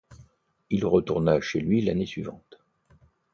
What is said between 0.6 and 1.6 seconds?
Il retourna chez